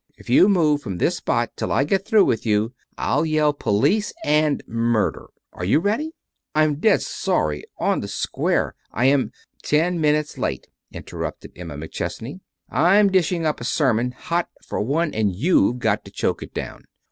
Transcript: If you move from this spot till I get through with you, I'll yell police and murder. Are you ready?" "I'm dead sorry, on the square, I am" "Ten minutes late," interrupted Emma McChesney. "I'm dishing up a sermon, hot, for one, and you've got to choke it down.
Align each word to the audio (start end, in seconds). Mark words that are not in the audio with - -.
If 0.17 0.31
you 0.31 0.49
move 0.49 0.81
from 0.81 0.97
this 0.97 1.17
spot 1.17 1.51
till 1.55 1.71
I 1.71 1.83
get 1.83 2.07
through 2.07 2.25
with 2.25 2.43
you, 2.43 2.73
I'll 2.97 3.23
yell 3.23 3.53
police 3.53 4.11
and 4.23 4.63
murder. 4.67 5.27
Are 5.53 5.63
you 5.63 5.79
ready?" 5.79 6.13
"I'm 6.55 6.79
dead 6.79 7.03
sorry, 7.03 7.65
on 7.77 7.99
the 7.99 8.07
square, 8.07 8.73
I 8.91 9.05
am" 9.05 9.29
"Ten 9.61 10.01
minutes 10.01 10.39
late," 10.39 10.65
interrupted 10.91 11.51
Emma 11.55 11.75
McChesney. 11.77 12.39
"I'm 12.67 13.11
dishing 13.11 13.45
up 13.45 13.61
a 13.61 13.63
sermon, 13.63 14.09
hot, 14.13 14.49
for 14.65 14.81
one, 14.81 15.13
and 15.13 15.35
you've 15.35 15.77
got 15.77 16.03
to 16.05 16.11
choke 16.11 16.41
it 16.41 16.51
down. 16.55 16.85